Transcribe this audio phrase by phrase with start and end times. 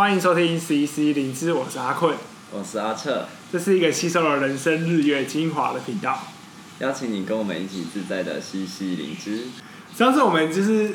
[0.00, 2.16] 欢迎收听 CC 灵芝，我是阿坤，
[2.50, 6.18] 我是阿彻，这是一个吸收了人生日月精华的频道，
[6.78, 9.48] 邀请你跟我们一起自在的吸吸灵芝。
[9.94, 10.88] 上次我们就是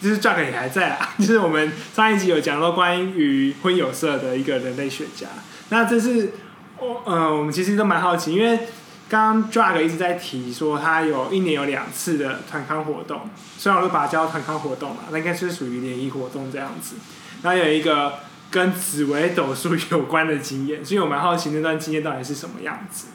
[0.00, 5.26] 就是 Jack 也还在啊， 就是我们上一集有讲到关于婚友社的一个人类学家，
[5.70, 6.30] 那这是
[6.78, 8.60] 我呃我们其实都蛮好奇，因为。
[9.08, 16.94] 刚刚 Drag 一直在提说，他有一年有两次的团康活动，虽然我都把它叫团康活动嘛，那应该是属于联谊活动这样子。
[17.42, 18.20] 然后有一个
[18.52, 23.06] 跟紫微斗数有关的经验，所以我蛮好奇那段经验到底是什么样子。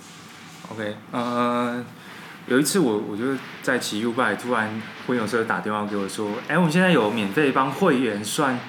[0.69, 1.85] OK，呃，
[2.47, 3.23] 有一次我我就
[3.61, 8.59] 在骑 U-bike，突然婚友社打电话给我说，哎、欸，我们现在有免费帮会员算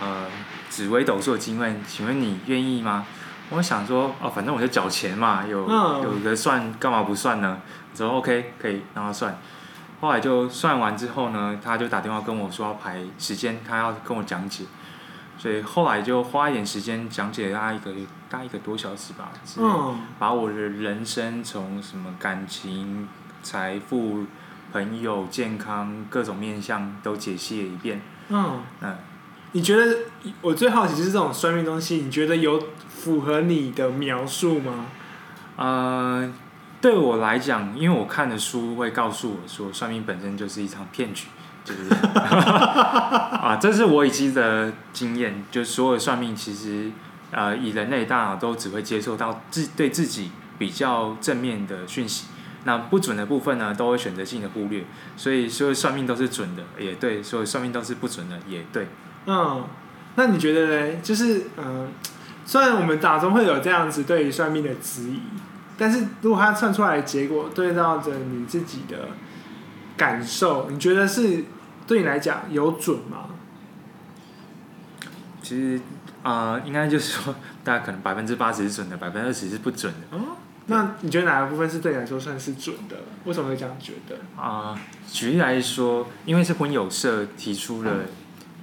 [0.00, 0.26] 呃
[0.70, 3.04] 紫微斗数的经验，请问你愿意吗？
[3.50, 7.58] 我想说，哦，反正我就缴钱嘛，有有的算，干嘛不算呢？
[7.92, 9.36] 我说 OK，可以让他算。
[10.00, 14.64] 后来就算完之后呢，他就打电话跟我说要排时间，他要跟我讲解。
[15.46, 17.92] 所以后来就花一点时间讲解了他一个
[18.28, 23.06] 大概一个多小时吧，嗯，把我的人生从什么感情、
[23.44, 24.24] 财富、
[24.72, 28.02] 朋友、健康各种面向都解析了一遍。
[28.28, 28.96] 嗯嗯，
[29.52, 29.98] 你觉得
[30.40, 32.60] 我最好奇就是这种算命东西，你觉得有？
[32.88, 34.86] 符合你的描述吗？
[35.56, 36.28] 呃，
[36.80, 41.28] 对我来讲，因为我看的书会告诉我说，算命本身就是一场骗局，
[41.66, 46.90] 就是 啊，这是我已知的经验，就是所有算命其实，
[47.32, 52.28] 呃，以人类大脑都只会接受到自对自己比较正面的讯息，
[52.64, 54.84] 那不准的部分呢，都会选择性的忽略，
[55.16, 58.86] 所以所有算命都是准的，也对；所有算命都是不准的，也对。
[59.26, 59.64] 嗯，
[60.14, 60.96] 那你觉得呢？
[61.02, 61.64] 就是嗯。
[61.64, 61.88] 呃
[62.48, 65.20] 虽然我们打中会有这样子对于算命的质疑，
[65.76, 69.08] 但是如果他算出来的结果对照着你自己的
[69.96, 71.44] 感受，你觉得是
[71.86, 73.28] 对你来讲有准吗？
[75.42, 75.80] 其实
[76.22, 80.16] 啊、呃，应该就是说，大家可能百分之八十是准的，百分之二十是不准的。
[80.16, 82.96] 哦，那你觉得哪个部分是对你来说算是准的？
[83.24, 84.16] 为什么会这样觉得？
[84.40, 84.78] 啊、呃，
[85.10, 87.92] 举例来说，因为是婚友社提出了。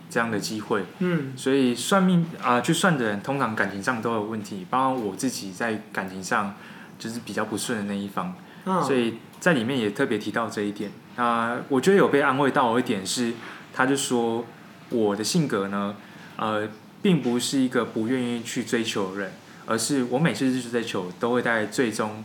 [0.10, 6.54] 这样的机会，嗯，所以算命啊、呃，去算的人通常感情上都有问题，包括我自己在感情上
[7.00, 8.32] 就是比较不顺的那一方，
[8.66, 13.34] 哦、所以在里面也特别提到这一点啊、呃，我觉得有被安慰到一点是，
[13.74, 14.46] 他就说
[14.88, 15.98] 我的性格呢，
[16.38, 16.66] 呃，
[17.02, 19.34] 并不是一个不愿意去追求的人，
[19.66, 22.24] 而是我每次去追求都会在最终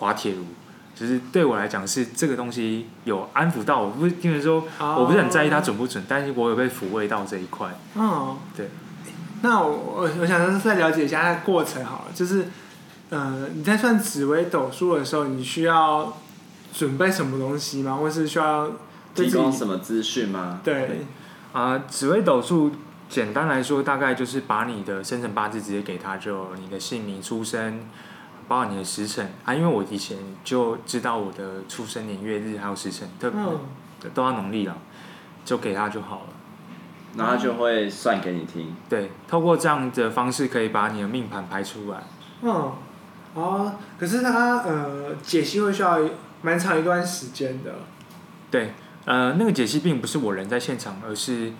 [0.00, 0.44] 滑铁卢。
[0.96, 7.68] 其实对我来讲是这个东西有安抚到我，不是因为说我不是很在意它准不准，但是我有被抚慰到这一块。
[7.94, 8.68] 嗯，对。
[9.42, 12.48] 那我我我想再了解一下它的过程好了，就是
[13.10, 16.16] 呃你在算紫微斗数的时候，你需要
[16.72, 17.96] 准备什么东西吗？
[17.96, 18.70] 或是需要
[19.14, 20.60] 提供什么资讯吗？
[20.62, 21.06] 对。
[21.52, 22.72] 啊、呃，紫微斗数
[23.08, 27.80] 简单来说，大概就是把你的生辰八字直接给他，就你的姓名、出生。
[28.46, 33.60] 包括你的时辰啊，因为我以前就知道我的出生年月日还有时辰，特别、嗯、
[34.14, 34.74] 都要农历了，
[35.44, 36.26] 就给他就好了，
[37.14, 38.74] 然后他就会算给你听。
[38.88, 42.04] 对，透过这样的方式可以把你的命盘排出来。
[42.40, 42.72] 嗯，
[43.38, 45.98] 哦，可是他呃解析会需要
[46.42, 47.76] 蛮长一段时间的。
[48.50, 48.72] 对，
[49.04, 51.52] 呃，那个解析并不是我人在现场，而是。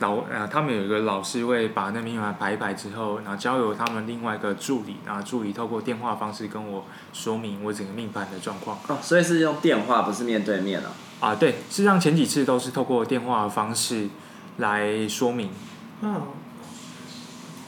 [0.00, 6.84] 老呃，他们有一个老师会把那命盘排一排之后，然后交由他们另外一个助理，然后助理透过电话方式跟我
[7.14, 8.76] 说明我整个命盘的状况。
[8.88, 10.92] 哦，所以是用电话，不是面对面啊？
[11.20, 14.10] 啊，对，事实上前几次都是透过电话的方式
[14.58, 15.48] 来说明。
[16.02, 16.20] 嗯，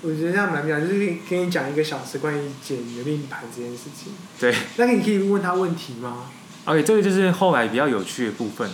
[0.02, 4.12] 我觉得这样蛮妙，就是跟你讲一个小时关于解你的命盘这件事情。
[4.38, 4.54] 对。
[4.76, 6.30] 那你可以问他问题吗
[6.64, 8.70] ？OK，这个就是后来比较有趣的部分，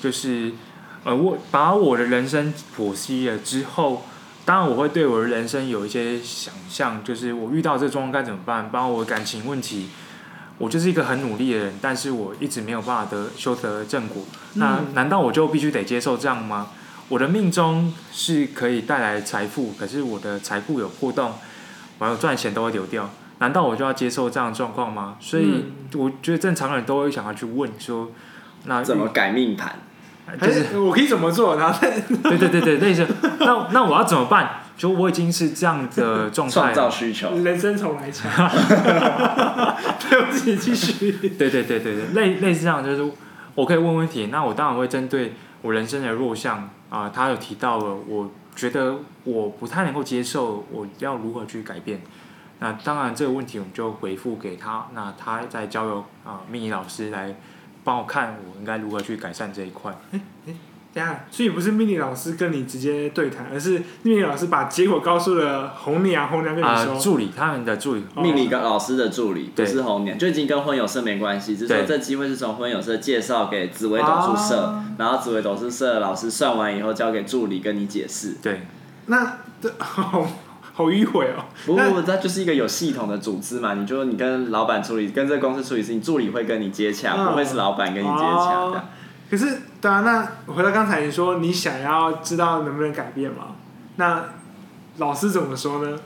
[0.00, 0.52] 就是。
[1.04, 4.04] 呃，我把我的人生剖析了之后，
[4.44, 8.70] 当然我会对我的人生有一些想象，就是我遇到这个状况该怎么办？
[8.70, 9.88] 包括我的感情问题，
[10.58, 14.22] 我就是一个很努力的人，但是我一直没有办法得修得正果。
[14.54, 16.70] 那难道我就必须得接受这样吗？
[17.12, 21.34] 我的命中是可以带来财富，可是我的财富有破洞，
[21.98, 23.10] 我有赚钱都会流掉。
[23.38, 25.16] 难道我就要接受这样的状况吗？
[25.20, 28.10] 所以我觉得正常人都会想要去问说，
[28.64, 29.74] 那怎么改命盘？
[30.40, 31.78] 就是我可以怎么做，然后
[32.22, 33.06] 对对对对，类似。
[33.40, 34.62] 那那我要怎么办？
[34.78, 38.32] 就我已经是这样的状态，创造需求，人生重来强。
[40.08, 41.12] 对不起，继续。
[41.12, 43.12] 对对对对对，类类似这样，就是
[43.54, 44.28] 我可以问问题。
[44.32, 52.02] 那我当然会针对我人生的弱项啊，他有提到了，我觉得我不太能够接受，我要如何去改变？
[52.58, 57.34] 那当然这个问题我们就回复给他，那他再交由啊命理老师来。
[57.84, 59.92] 帮我看，我应该如何去改善这一块？
[60.94, 66.92] 等下，所以不是命理老师跟你直接对谈，而是命理老师把结果告诉了红娘，红娘跟你说。
[66.94, 71.56] 呃、助理，他们的助理，命理跟老师的助理，不是红娘，就已经跟婚友社没关系。
[71.56, 78.36] 只是说这机会是从婚友社介绍给紫薇董事社，啊、然后紫薇董事社的老师算完以后交给助理跟你解释。
[78.42, 78.60] 对，
[79.06, 80.28] 那这 好
[80.74, 81.44] 好迂回哦。
[81.64, 83.72] 不不，它就是一个有系统的组织嘛。
[83.72, 88.76] 你就你跟老板处理，跟这个公司处理事情，助理会跟你接洽，啊、不会是老板跟你接洽的。
[88.76, 88.84] 啊
[89.30, 89.46] 可是，
[89.82, 93.56] 对啊，那回到刚才你说你想要知道能不能改变吗？
[93.96, 94.24] 那
[94.98, 95.98] 老师怎么说呢？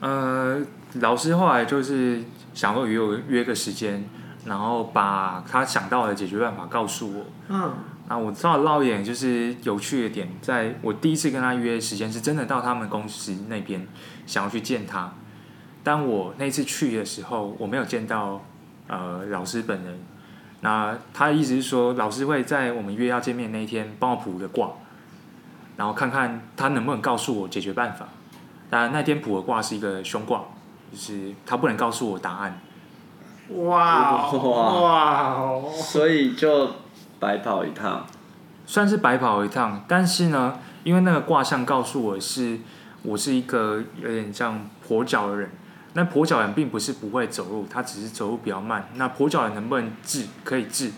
[0.00, 0.58] 呃，
[0.94, 2.24] 老师后来就是
[2.54, 4.08] 想说约我约个时间，
[4.46, 7.26] 然后把他想到的解决办法告诉我。
[7.50, 7.74] 嗯。
[8.08, 13.86] 那我知道绕一点就是有趣的点，在我第一次跟他约的时间是真的到他们公司那边
[14.24, 15.12] 想要去见他。
[15.84, 18.42] 但我那次去的时候，我没有见到
[18.86, 20.00] 呃老师本人。
[20.60, 24.70] 那他的意思是说，老师会在我们约要见面那一天帮我卜个卦，
[25.76, 28.08] 然后看看他能不能告诉我解决办法。
[28.68, 30.42] 当然那天卜的卦是一个凶卦，
[30.90, 32.60] 就是他不能告诉我答案。
[33.50, 35.62] 哇哇哇！
[35.72, 36.70] 所以就
[37.20, 38.04] 白跑一趟，
[38.66, 39.84] 算是白跑一趟。
[39.86, 42.58] 但是呢，因为那个卦象告诉我是，
[43.02, 45.50] 我是一个有点像跛脚的人。
[45.98, 48.88] 那跛脚人并不是不会走路，他只是走路比较慢。
[48.94, 50.26] 那跛脚人能不能治？
[50.44, 50.92] 可以治。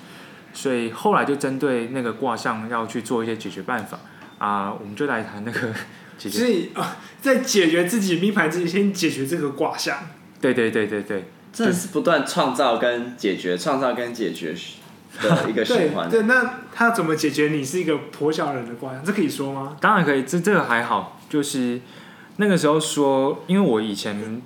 [0.52, 3.99] 所以后来就针对那个卦象要去做一些解决办法
[4.37, 5.73] 啊，我们就来谈那个
[6.19, 6.38] 解决。
[6.38, 9.97] 所以啊，在解决自己命盘之前，先解决这个卦象。
[10.38, 14.55] 对对对对对，这是不断创造跟解决，创造跟解决
[15.23, 16.11] 的一个 循环。
[16.11, 19.02] 对，那他怎么解决你是一个跛脚人的卦象？
[19.02, 19.79] 这可以说吗？
[19.81, 21.19] 当然可以，这这个还好。
[21.31, 21.81] 就是
[22.37, 24.43] 那个时候说，因为我以前。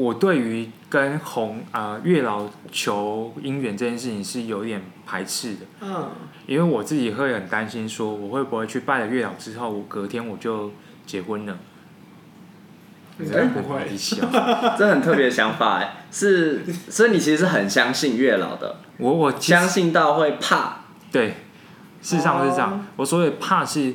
[0.00, 6.08] 我对于跟红啊、呃、月老求姻缘这件事情是有点排斥的，嗯，
[6.46, 10.72] 因为我自己会很担心，说我会不会去拜了月老之后，我隔天我就
[11.04, 11.58] 结婚了？
[13.18, 13.86] 应该不会，
[14.78, 21.34] 这很特别的想法哎，是，所以你其实是很相信月老的，我我相信到会怕，对，
[22.00, 23.92] 事实上是这样，哦、我所谓怕是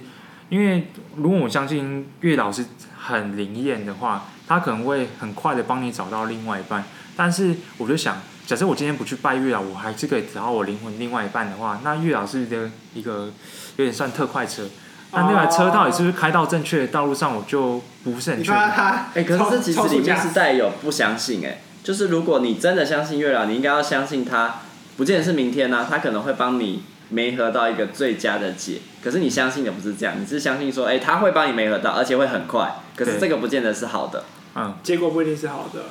[0.50, 2.64] 因为如果我相信月老是
[2.96, 4.26] 很灵验的话。
[4.48, 6.84] 他可能会很快的帮你找到另外一半，
[7.16, 13.32] 但是我就想，假设我今天不去拜月老，我还是可以找到我灵魂另外一半的话，那月老是一个一个
[13.78, 14.68] 有点算特快车，
[15.12, 18.56] 那那台车到底是不是开到正确的道路上，我就不是很确定。
[18.56, 24.62] 哎、可是其实里面是带有不相信哎，就是如果你真的相信月老，你应该要相信他，
[24.98, 28.80] 不见得是明天呢、他可能会帮你媒合到一个最佳的解。
[29.06, 32.74] 可是你相信的不是这样，你是相信说，哎、欸，他会帮你媒合到，而且会很快。
[32.96, 34.24] 可是这个不见得是好的。
[34.56, 35.84] 嗯，结果不一定是好的。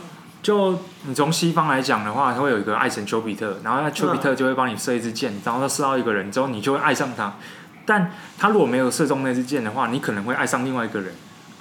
[0.43, 7.35] 就你从西方来讲的话，他会有一个爱神丘比特，然后那丘比特就会帮你射一支箭，然后他射到一个人之后，你就会爱上他。
[7.87, 11.15] 但他如果没有射中那支箭的话，你可能会爱上另外一个人。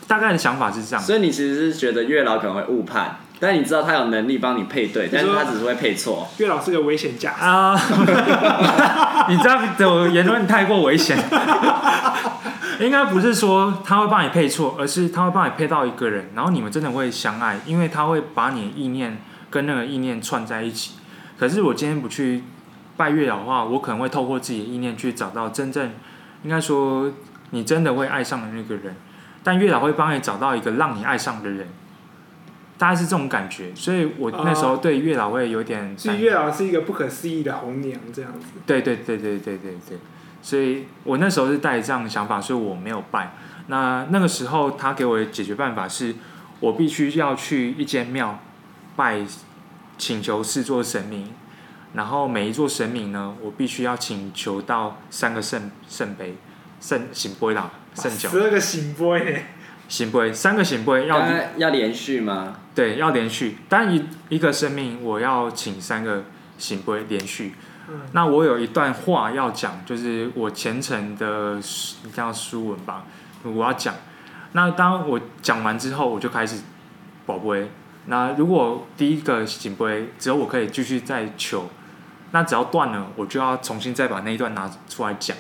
[0.08, 1.06] 大概的想法是这样。
[1.06, 6.30] 所以你其实是觉得月老可能会误判，但你知道他有能力帮你配对，但是他只是会配错。
[6.38, 7.76] 月老是个危险家啊！
[9.28, 11.18] 你这样的言论太过危险。
[12.80, 19.18] 应该不是说他会帮你配错，而是他会帮你配到一个人，然后你们真的会相爱，因为他会把你的意念
[19.50, 20.94] 跟那个意念串在一起。
[21.38, 22.46] 可是我今天不去
[22.96, 25.92] 拜月老的话，我可能会透过自己的意念去找到真正，
[26.44, 27.12] 应该说
[27.50, 28.96] 你真的会爱上的那个人。
[29.44, 31.68] 但月老会帮你找到一个让你爱上的人，
[32.78, 33.74] 大概是这种感觉。
[33.76, 38.48] 所以我那时候对月老会有点，所以月老是一个不可思议的红娘这样子。
[38.66, 39.98] 对对对对对对对。
[40.42, 43.34] 所以我那时候是带着这样的想法，所以我没有拜。
[43.68, 46.16] 那那个时候他给我的解决办法是，
[46.60, 48.40] 我必须要去一间庙
[48.98, 49.22] 拜，
[49.98, 51.32] 请求四座神明，
[51.94, 56.36] 然后每一座神明呢，我必须要请求到三个圣圣杯，
[56.82, 58.28] 圣醒杯啦，圣酒。
[58.28, 59.46] 十二个醒杯。
[59.88, 61.26] 醒杯，三个醒杯要
[61.58, 62.58] 要连续吗？
[62.76, 63.58] 对，要连续。
[63.70, 66.24] 但一一个生命我要请三个
[66.58, 67.54] 圣杯连续。
[68.14, 71.56] 那我有一段话要讲，就是我虔诚的
[72.04, 73.04] 你叫书文吧，
[73.44, 73.94] 我要讲。
[74.54, 76.62] 那当我讲完之后，我就开始
[77.26, 77.70] 宝贝。
[78.06, 81.70] 那如果第一个行杯只有我可以继续再求，
[82.32, 85.36] 那只要断了，我就要重新再把那一段拿出来讲。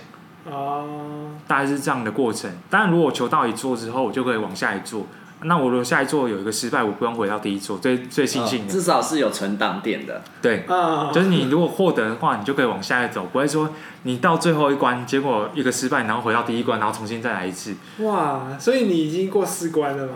[0.45, 2.51] 哦，大概是这样的过程。
[2.69, 5.07] 当然，如果我求到一座之后，我就可以往下一座。
[5.45, 10.21] 那我如果下一座有一个失败，我不用回到第一座，最最庆幸的，至少是有存档点的。
[10.41, 10.65] 对，
[11.13, 13.69] 就是你如果获得的话，你就可以往下一走，不会说
[14.03, 17.75] 你到最后一关，结果一个失败，然后回到第一关，然后重新再来一次。
[17.99, 20.13] 哇，所以你已经过四关了吗？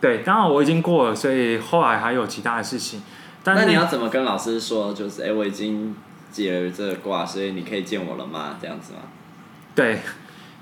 [0.00, 3.02] 对，刚好我已经过了，所以后来还有其他的事情。
[3.42, 4.92] 但那你要怎么跟老师说？
[4.92, 5.94] 就是哎、欸，我已经
[6.32, 8.56] 解了这个卦，所以你可以见我了吗？
[8.60, 9.00] 这样子吗？
[9.74, 10.00] 对，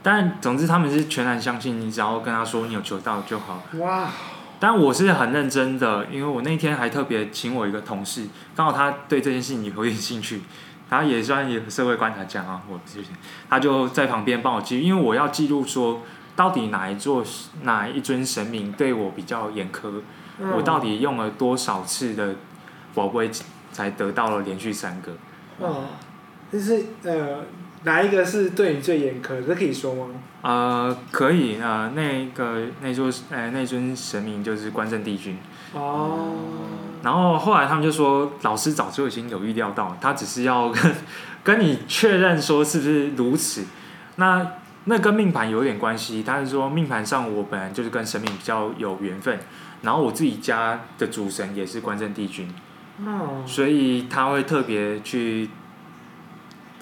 [0.03, 3.63] 但总之他们是全然相信你，只要跟他说你有求到就好。
[3.79, 4.11] 哇！
[4.59, 10.43] 但我是很认真的，因为我那天还特别请我一个同事，刚好他对这件事情有点兴趣，
[10.89, 13.09] 他也算有社会观察家啊，我谢谢。
[13.51, 16.03] 他就在旁边帮我记录，因为我要记录说
[16.37, 17.25] 到底哪一座
[17.63, 20.01] 哪一尊神明对我比较严苛，
[20.39, 22.37] 嗯、我到底用了多少次的
[22.95, 23.29] 宝贝
[23.73, 25.13] 才得到了连续三个。
[25.59, 25.87] 哦，
[26.53, 27.39] 就是呃。
[27.85, 29.45] 哪一个是对你最严苛？
[29.45, 30.07] 这可以说吗？
[30.43, 35.37] 呃，可以啊、呃，那个那座呃那尊神明就是关圣帝君。
[35.73, 36.33] 哦。
[37.03, 40.95] 然后后来他们就说，老师早就已经有预料到，他只是要跟
[41.43, 43.65] 跟你确认说是不是如此。
[44.17, 44.47] 那
[44.85, 49.39] 那跟命盘有点关系，他是说命盘上我本来就是跟神明比较有缘分，
[49.83, 52.49] 然后我自己家的主神也是关圣帝君。
[53.05, 53.43] 哦。
[53.45, 55.51] 所以他会特别去。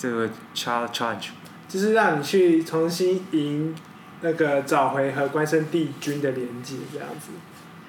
[0.00, 1.28] 这个 charge
[1.69, 3.75] 就是让你去重新赢
[4.23, 7.28] 那个找回和关圣帝君的连接，这样子。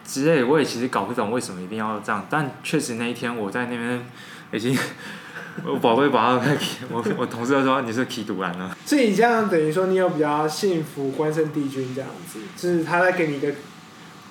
[0.05, 4.05] 之类，我也其实搞不懂为什么一定要这样，但确实那一天我在那边
[4.51, 4.77] 已经，
[5.65, 6.57] 我宝贝宝贝，
[6.91, 8.75] 我我同事都说你是起赌烂了。
[8.85, 13.53] 所以你这样等于说你有比较幸福关圣帝君这样子，就是他在给你一个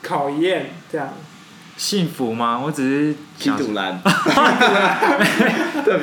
[0.02, 1.14] 考验这样。
[1.80, 2.60] 幸福吗？
[2.62, 3.98] 我只是想赌蓝。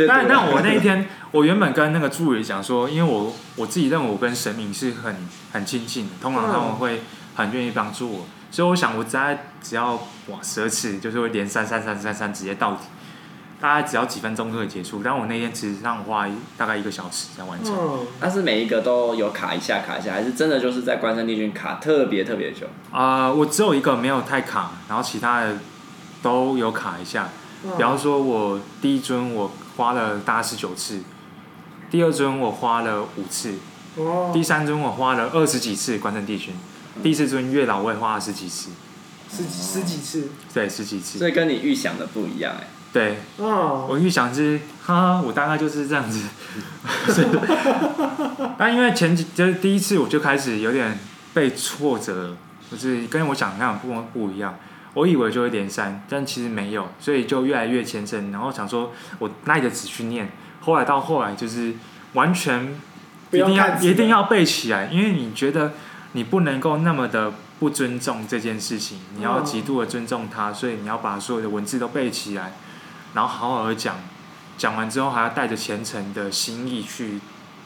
[0.08, 5.16] 但但我那一天，我原本跟那个助理讲说，因为我我自己认为我跟神明是很
[5.54, 7.04] 很亲近的，通常他们会
[7.36, 9.94] 很愿意帮助我，所以我想我在只要
[10.30, 12.80] 哇十二次，就是会连三三三三三直接到底，
[13.60, 15.02] 大概只要几分钟就可以结束。
[15.04, 17.74] 但我那天其实让我花大概一个小时才完成。
[18.20, 22.68] 但是每一个都有卡一下卡一下，还是真的就是在关山帝君卡特别特别久？
[22.92, 25.58] 啊、呃，我只有一个没有太卡，然后其他的
[26.22, 27.30] 都有卡一下。
[27.76, 31.02] 比方说，我第一尊我花了大概十九次，
[31.90, 33.56] 第二尊我花了五次，
[34.32, 36.54] 第三尊我花了二十几次关山帝君，
[37.02, 38.70] 第四尊月老我也花了十几次，
[39.30, 41.20] 十几十几次，对，十几次。
[41.20, 42.68] 所以跟你预想的不一样哎。
[42.94, 46.22] 对，哦我预想是，哈哈，我大概就是这样子。
[48.58, 50.98] 但因为前几就是第一次我就开始有点
[51.34, 52.36] 被挫折，
[52.72, 54.58] 就是跟我想象不不一样。
[54.94, 58.32] 我以为就会连三，但其实没有，所以就越来越虔诚。
[58.32, 60.32] 然后想说，我耐着纸去念。
[60.62, 61.76] 后来到后来，就是
[62.14, 62.74] 完全
[63.32, 65.74] 一定要一定要背起来，因为你觉得
[66.14, 72.54] 你不能够那么的不尊重这件事情，你要极度的尊重他，所以你要把所有的文字都背起来，
[73.14, 73.96] 然后好好的讲。
[74.58, 77.20] 讲完之后，还要带着虔诚的心意去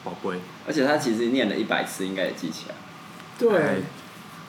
[0.04, 0.38] 宝贝。
[0.66, 2.74] 而且他其实念了一百次，应该也记起来。
[3.38, 3.82] 对。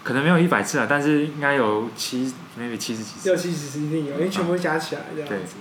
[0.04, 3.30] 可能没有一百次啊，但是应该有七，maybe 七十几次。
[3.30, 5.56] 六七十次一定有，因为全部加起来这样子。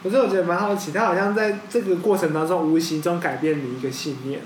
[0.00, 4.40] 可是我觉得蛮好奇，他好像在这个过程当中无形中改变你一个信念，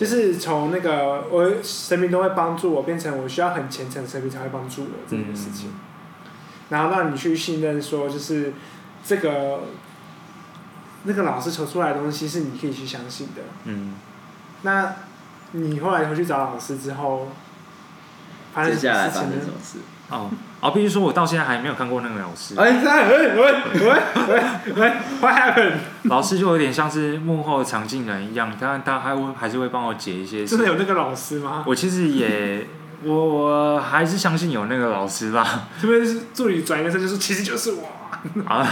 [0.00, 5.74] 就是从那个我神明都会帮助我，变成我需要很虔诚，神明才会帮助我这件事情。
[6.70, 8.54] 然后让你去信任说，就是
[9.04, 9.64] 这个
[11.04, 13.42] 那个老师求出来的东西是你可以去相信的。
[13.64, 13.92] 嗯。
[14.62, 14.96] 那
[15.52, 17.28] 你后来回去找老师之后。
[18.52, 19.78] 接下来发生什么事？
[20.10, 20.28] 哦，
[20.60, 22.54] 哦，必须说，我到现在还没有看过那个老师。
[22.58, 23.54] 哎，喂喂喂
[24.28, 24.42] 喂
[24.74, 25.74] 喂，What happened？
[26.04, 30.48] 老师就有点像是幕后的常进人一样，他他还会还是会帮我解一些事。
[30.48, 31.62] 真的有那个老师吗？
[31.66, 32.66] 我其实也，
[33.04, 35.68] 我我还是相信有那个老师吧。
[35.80, 37.84] 特别是助理转一个身，就是其实就是我。
[38.44, 38.66] 啊，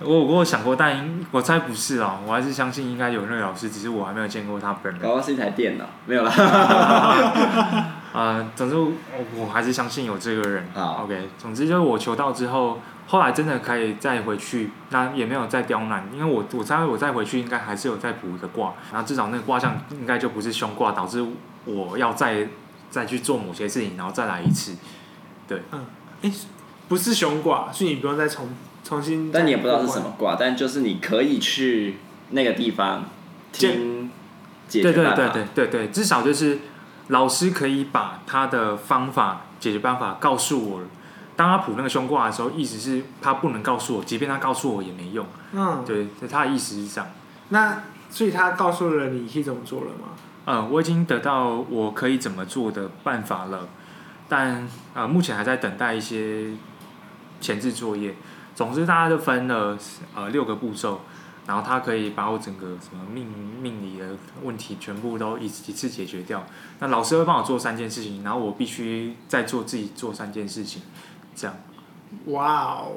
[0.00, 5.02] 我我有想过，但我猜不是啊，我还是相信应该有那个老师，只是我还没有见过他本人。
[5.02, 6.30] 搞不好是一台电脑，没有啦。
[8.14, 8.92] 呃，总之我
[9.36, 10.66] 我还是相信有这个人。
[10.72, 11.28] 好，OK。
[11.36, 21.22] 总之就是我求到之后，后来真的可以再回去，那也没有再刁难，因为我我猜我再回去应该还是有再补一个卦，然后至少那个卦象应该就不是凶卦，导致
[21.64, 22.48] 我要再
[22.90, 24.76] 再去做某些事情，然后再来一次。
[25.46, 25.84] 对，嗯，
[26.22, 26.34] 哎、欸。
[26.86, 28.46] 不是凶卦，所以你不用再重
[28.84, 29.32] 重新。
[29.32, 31.96] 但你也不知道是什么卦，但就是你可以去
[32.28, 33.06] 那个地方
[33.50, 34.10] 听
[34.68, 35.16] 解决办法。
[35.16, 36.58] 对对对对对，至少就是
[37.08, 40.80] 老师可以把他的方法解决办法告诉我。
[41.36, 45.26] 当他卜那个凶卦的时候，意思是他不能告诉我，即便他告诉我也没用。
[45.52, 47.10] 嗯，对，他的意思是这样。
[47.48, 50.08] 那所以他告诉了你可以怎么做了吗？
[50.46, 53.68] 嗯，我已经得到我可以怎么做的办法了，
[54.28, 56.50] 但呃，目前还在等待一些。
[57.40, 58.14] 前置作业，
[58.54, 59.76] 总之大家就分了
[60.14, 61.02] 呃六个步骤，
[61.46, 63.26] 然后他可以把我整个什么命
[63.60, 64.06] 命理的
[64.42, 66.44] 问题全部都一一次解决掉。
[66.80, 70.82] 那老师会帮我做三件事情，然后我必须再做自己做三件事情，
[71.34, 71.56] 这样。
[72.26, 72.92] 哇哦，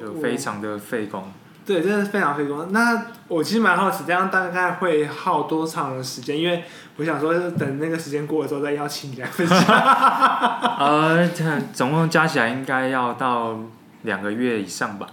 [0.00, 1.24] 就非常的费工。
[1.66, 2.72] 对，真的是非常费工。
[2.72, 6.38] 那我其实蛮好奇，这样大概会耗多长的时间？
[6.38, 6.64] 因为
[6.96, 9.58] 我想说，等那个时间过了之后再邀请你来分享。
[10.78, 11.28] 呃，
[11.74, 13.58] 总共加起来应该要到
[14.02, 15.06] 两个月以上吧。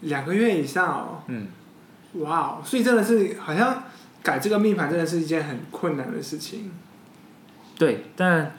[0.00, 1.22] 两个月以上哦。
[1.26, 1.48] 嗯。
[2.14, 3.84] 哇，所以真的是好像
[4.22, 6.70] 改这个命盘真的是一件很困难的事情。
[7.76, 8.54] 对，但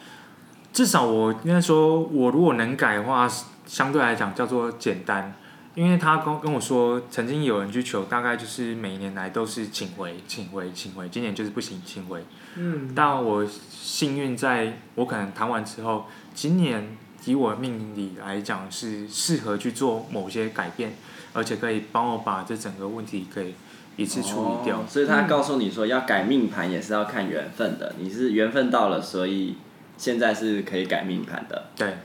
[0.71, 3.29] 至少我应该说，我如果能改的话，
[3.65, 5.33] 相对来讲叫做简单。
[5.75, 12.25] 因为他跟跟我说，曾经有人去求，大概就是每年来都是请回，请回，请回，今年就是不行，请回。
[12.55, 12.91] 嗯。
[12.93, 20.95] 但我幸运在，我可能谈完之后，今年以我命理来讲是适合去做某些改变，
[21.39, 23.55] 而且可以帮我把这整个问题可以
[23.95, 24.77] 一次处理掉。
[24.77, 29.55] 哦，所以他告诉你说，要改命盘也是要看缘分的，你是缘分到了，所以
[29.97, 31.69] 现在是可以改命盘的。
[31.75, 31.97] 对。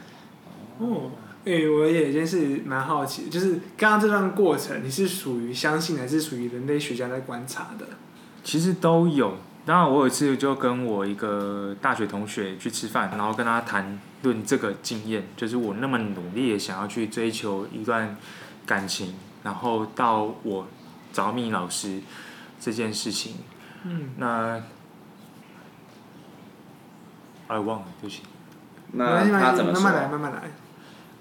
[0.78, 1.10] 哦。
[1.46, 7.84] 哎、欸，我也真是蛮好奇，就是刚刚这段过程，你是属于相信还是属于人类学家在观察的？
[8.42, 9.36] 其实都有。
[9.66, 18.16] 当然，我有一次就跟我一个大学同学去吃饭，然后跟他谈论这个经验，就是我那么努力想要去追求一段
[18.66, 20.66] 感情，然后到我
[21.12, 22.00] 找命理老师
[22.60, 23.36] 这件事情。
[23.84, 24.10] 嗯。
[24.16, 24.62] 那，
[27.48, 28.22] 哎，忘了，对不起。
[28.92, 29.82] 那他怎么说？
[29.82, 30.42] 慢慢来，慢慢来。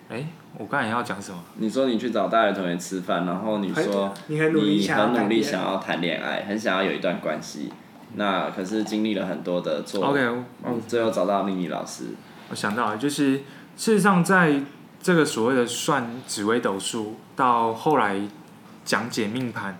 [0.09, 1.39] 哎，我刚才要讲什么？
[1.55, 7.71] 你说你去找大学同学吃饭，然后你说你很努力想要谈恋爱，很想要有一段关系，
[8.15, 10.19] 那可是经历了很多的做，OK，
[10.63, 12.09] 嗯，最后找到命理老师。
[12.50, 13.38] 我想到了，就是
[13.75, 14.62] 事实上在
[15.03, 18.19] 这个所谓的算紫微斗数，到后来
[18.83, 19.77] 讲解命盘，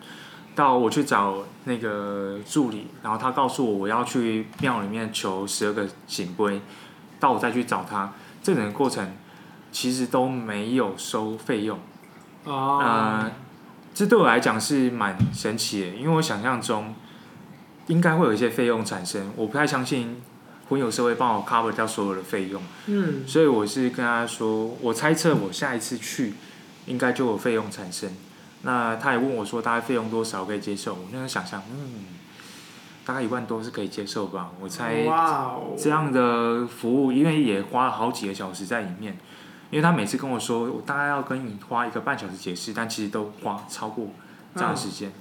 [0.54, 6.62] 到我去找那个助理，然后他告诉我我要去庙里面求十二个圣杯，
[7.20, 8.14] 到我再去找他，
[8.44, 9.12] 这整个过程。
[9.76, 11.80] 其实都没有收费用，
[12.46, 12.80] 啊、oh.
[12.80, 13.32] 呃，
[13.92, 16.94] 这对我来讲是蛮神奇的，因为我想象中
[17.88, 20.22] 应该会有一些费用产生，我不太相信
[20.74, 26.34] 婚友社会帮我 cover 掉所有的费用，嗯，所以我是跟他说，我猜测我下一次去
[26.86, 28.10] 应该就有费用产生，
[28.64, 32.06] 那他也问我说大概费用多少可以接受，我那时候想象，嗯，
[33.06, 35.06] 大概一万多是可以接受吧，我猜
[35.78, 39.18] 这样的服务，因为也花了好几个小时在里面。
[39.72, 44.08] 因为他每次跟我说，我大概要跟你花一个半小时解释，但其实都花超过
[44.54, 45.14] 这样的时间，嗯、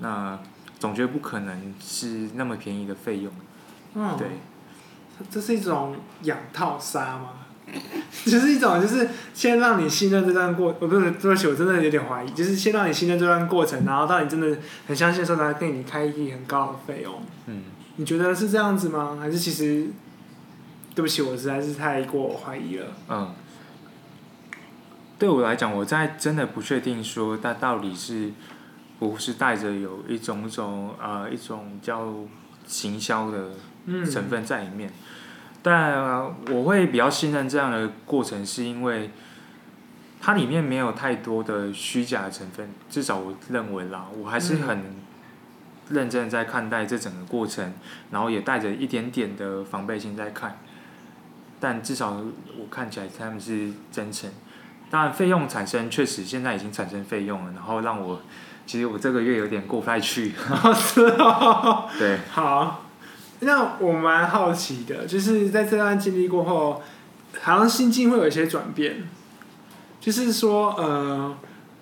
[0.00, 0.38] 那
[0.80, 3.32] 总觉得不可能是那么便宜的费用。
[3.94, 4.40] 嗯，对，
[5.30, 7.30] 这是一种养套杀吗？
[8.26, 17.14] 就是一种，就是先让你信任这段过，我不是对不起，我真的有点怀疑，就是先让你信任这段过程，然后到你真的很相信的时候，才给你开一笔很高的费用。
[17.46, 17.62] 嗯，
[17.96, 19.16] 你觉得是这样子吗？
[19.18, 19.88] 还是其实，
[20.94, 22.86] 对不起，我实在是太过怀疑了。
[23.08, 23.34] 嗯。
[25.16, 28.30] 对我来讲，我在真的不确定说他到底是
[28.98, 32.12] 不是带着有一种种呃一种叫
[32.66, 33.50] 行销的
[34.10, 34.92] 成分在里面，嗯、
[35.62, 36.02] 但
[36.54, 39.10] 我会比较信任这样的过程，是因为
[40.20, 44.96] 它里面没有太多的虚假的成分，至少我认为啦，我还是很
[45.90, 47.74] 认真在看待这整个过程，
[48.10, 50.58] 然后也带着一点点的防备心在看，
[51.60, 54.30] 但至少我看起来他们是真诚。
[54.90, 58.20] 当然，费用产生确实现在已经产生费用了，然后让我
[58.64, 60.32] 其实我这个月有点过不太去。
[60.74, 61.88] 是哦。
[61.98, 62.18] 对。
[62.30, 62.83] 好，
[63.44, 66.82] 那我蛮好奇的，就是在这段经历过后，
[67.40, 69.04] 好像心境会有一些转变。
[70.00, 71.36] 就是说，呃，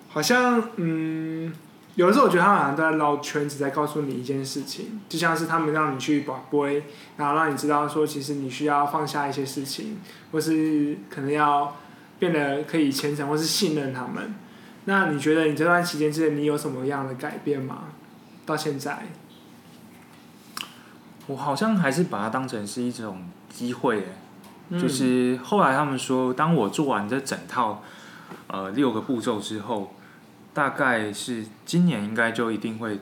[0.09, 1.53] 好像嗯，
[1.95, 6.83] 有的时候我觉得他们好像都在绕圈子，在告诉你一件事情，就像是他们让你去把杯，
[7.17, 9.97] 然后让你知道说，其实你需要放下一些事情，
[10.31, 11.75] 或是可能要。
[12.19, 14.33] 变得可以虔诚或是信任他们，
[14.85, 17.89] 那你觉得你这段期间之内你有什么样的改变吗？
[18.45, 19.07] 到现在，
[21.27, 24.07] 我好像还是把它当成是一种机会，
[24.71, 27.81] 就是后来他们说，当我做完这整套
[28.47, 29.93] 呃六个步骤之后，
[30.53, 32.99] 大概是今年应该就一定会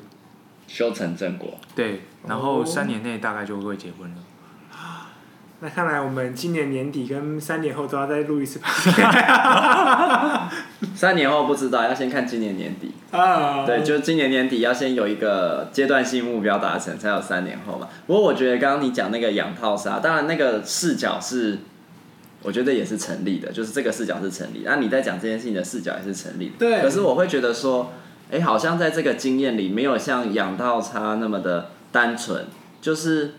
[0.68, 1.58] 修成正果。
[1.76, 4.18] 对，然后三年内大概就会结婚了。
[5.64, 8.68] 那看来我们今年年底跟三年后都要再录一次吧。
[10.96, 12.92] 三年后不知道，要先看今年年底。
[13.12, 13.64] 啊。
[13.64, 17.88] 对，就今年年底要先有一个阶段性目标达成，才有三年后嘛。
[18.08, 21.60] 不过我觉得刚刚你讲那个养套杀，当然那个视角是，
[22.42, 24.64] 我觉得也是成立的，就是这个视角是成立。
[24.66, 26.54] 那你在讲这件事情的视角也是成立的。
[26.58, 26.82] 对。
[26.82, 27.94] 可是我会觉得说，
[28.32, 32.48] 哎、欸，好像在这个经验里没有像养套差那么的单纯，
[32.82, 33.36] 就是。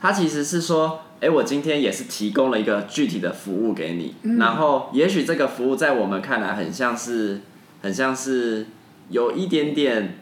[0.00, 7.40] 他其实是说，哎，我今天也是提供了一个具体的服务给你，嗯、然后也许这个服务在我们看来很像是，
[7.82, 8.66] 很像是
[9.10, 10.18] 有一点点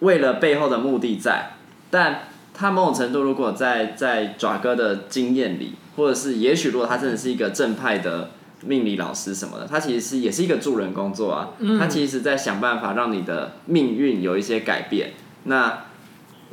[0.00, 1.56] 为了背后的目的在，
[1.90, 8.30] 但他某种程度如果在在爪哥的经验里，或者是也许如果他真的是一个正派的
[8.64, 15.12] 命理老师什么的，他其实是也是一个助人工作啊，他其实在想办法让你的命运有一些改变。
[15.44, 15.85] 那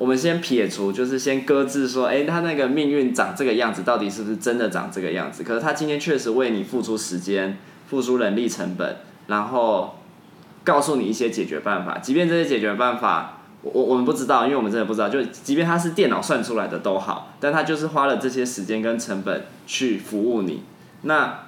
[0.04, 5.44] 我们先撇除，就是先搁置说，哎，他那个命运长这个样子，到底是不是真的长这个样子？
[5.44, 9.98] 可是他今天确实为你付出时间，付出人力成本，然后
[10.66, 12.00] 告诉你一些解决办法。
[12.00, 15.08] 即便这些解决办法，我我们不知道，因为我们真的不知道。
[15.08, 20.64] 就即便他是电脑算出来的都好，但他就是花了这些时间跟成本去服务你。
[21.04, 21.46] 那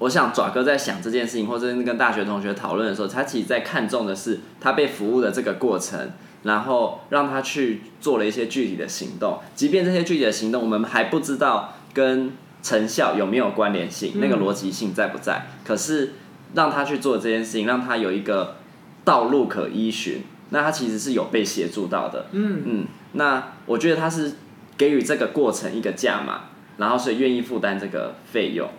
[0.00, 6.10] 我想爪哥在想这件事情，或者跟大学同学讨论的时候，他其实在看重的是他被服务的这个过程。
[6.46, 12.32] 然后让他去做了一些具体的行动，即便这些具体的行动我们还不知道跟
[12.62, 15.48] 成效有没有关联性，那个逻辑性在不在？
[15.64, 16.12] 可是
[16.54, 18.58] 让他去做这件事情，让他有一个
[19.04, 22.26] 道路可依循，那他其实是有被协助到的。
[22.30, 24.36] 嗯嗯，那我觉得他是
[24.78, 26.42] 给予这个过程一个价码，
[26.76, 28.70] 然后所以愿意负担这个费用，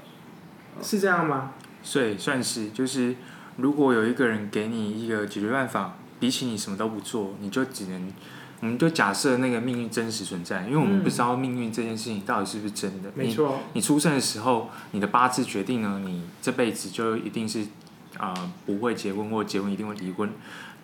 [0.82, 1.52] 是这样吗？
[1.84, 3.16] 所以算是就是，
[3.58, 5.98] 如果有一个人给你一个解决办法。
[6.20, 8.14] 比起你什么都不做，你就只能，
[8.60, 13.12] 我们就假设那个命运真实存在，因为我们不知道命运这件事情到底是不是真的。
[13.14, 13.60] 没错。
[13.74, 17.62] 你出生的时候，你的八字决定了你这辈子就一定是
[18.18, 20.30] 啊、呃、不会结婚，或结婚一定会离婚。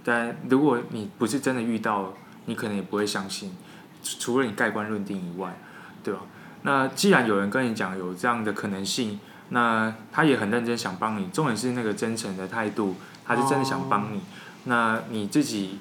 [0.03, 2.13] 但如果你不是真的遇到，
[2.45, 3.55] 你可能也不会相信，
[4.03, 5.57] 除了你盖棺论定以外，
[6.03, 6.19] 对吧？
[6.61, 9.19] 那既然有人跟你讲有这样的可能性，
[9.49, 14.17] 那他也很认真想帮你，重点是那个真诚的态度，他是真的想帮你。
[14.17, 14.21] 哦
[14.65, 15.79] 那你自己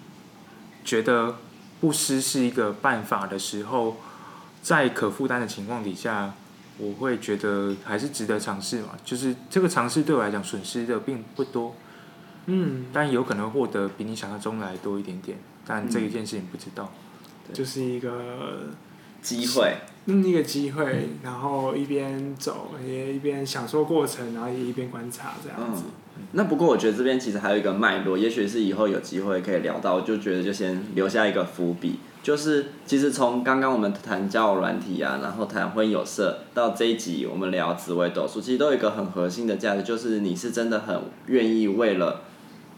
[0.85, 1.37] 觉得
[1.81, 3.97] 不失是一个办法的时候，
[4.62, 6.35] 在可负担的情况底下，
[6.79, 8.90] 我会觉得还是值得尝试嘛。
[9.05, 11.75] 就是这个尝试对我来讲损失的并不多，
[12.47, 16.92] 嗯，但有可能获得比你想象中来多一点点，但这一件事情不知道，
[17.49, 18.71] 嗯、就是一个
[19.21, 25.85] 机会，嗯，一个机会，然后一边走也一边享受过程，然后也一边观察这样子。
[25.87, 25.92] 嗯
[26.33, 42.22] 那不过我觉得这边其实还有一个脉络，也许是以后有机会可以聊到，就觉得就先留下一个伏笔，就是其实从刚刚我们谈交友软体啊，然后谈婚有色，到这一集我们聊紫微斗数，其实都有一个很核心的价值，就是你是真的很愿意为了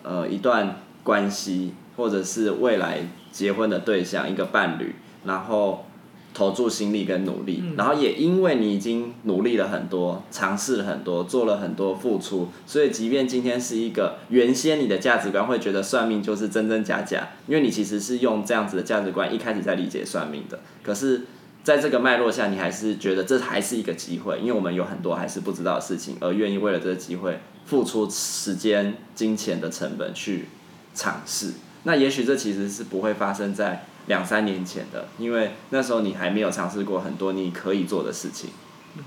[0.03, 4.95] 呃一段关系，或者是未来结婚的对象一个伴侣，
[5.25, 5.87] 然后。
[6.35, 21.23] 投注心力跟努力，然后也因为你已经努力了很多，尝试了很多，做了很多付出，所以即便今天是一个原先你的价值观会觉得算命就是真真假假，因为你其实是用这样子的价值观一开始在理解算命的，可是
[21.63, 30.49] 在这个脉络下，你还是觉得这还是一个机会，因为我们有很多还是不知道的事情，而愿意为了这个机会付出时间、金钱的成本去
[30.95, 31.53] 尝试，
[31.85, 33.87] 那也许这其实是不会发生在。
[34.07, 38.51] 两三年前的，因为那时候你还没有尝试过很多你可以做的事情。
[38.97, 39.05] 嗯，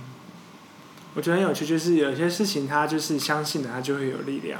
[1.13, 4.59] 我觉得很有趣，就是有些事情它就是相信了，它就会有力量。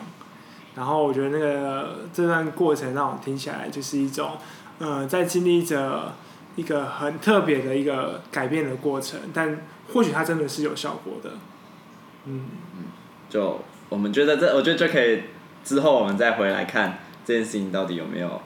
[0.75, 4.33] 然后我觉得那个这段过程让我听起来就是一种，
[4.77, 6.13] 呃，在经历着
[6.55, 11.31] 一个很特别的一个改变的过程，但或许它真的是有效果的。
[12.25, 12.45] 嗯
[12.75, 12.83] 嗯，
[13.27, 15.23] 就我们觉得这，我觉得就可以
[15.63, 18.39] 之后我们再回来看这件事情到底有没有。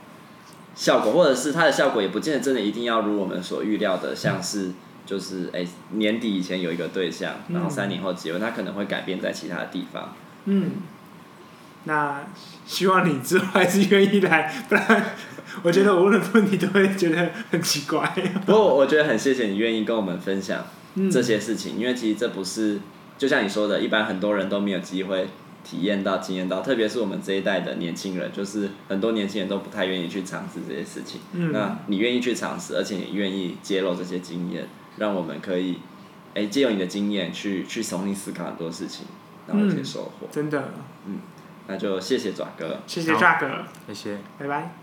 [0.76, 4.72] 效果，或者是它的效果也不见得真的一定要如我们所预料的，像是
[5.06, 10.16] 就是哎、欸、年底以前有一个对象，然后三年后结婚，它可能会改变在其他的地方。
[10.46, 10.72] 嗯，
[11.84, 12.24] 那
[12.66, 15.06] 希望你之后还是愿意来， 不然
[15.64, 18.08] 我觉得我问的问题都会觉得很奇怪。
[18.46, 20.66] 不过我觉得很谢谢你愿意跟我们分享
[21.12, 22.80] 这些事情，因为其实这不是
[23.18, 25.28] 就像你说的，一般很多人都没有机会。
[25.64, 31.22] 体验到、经验到，特别是我们这一代的年轻人，就是很多年轻人都不太愿意去尝试这些事情。
[31.34, 35.78] 嗯，那你愿意去尝试，而且你愿意揭露这些经验，让我们可以，
[36.34, 39.06] 哎，借用你的经验去去重新思考很多事情，
[39.48, 40.28] 然后有些收获。
[40.32, 40.70] 真的。
[41.06, 41.20] 嗯，
[41.68, 42.80] 那就谢谢爪哥。
[42.88, 43.64] 谢谢爪哥。
[43.88, 44.18] 谢谢。
[44.40, 44.81] 拜拜。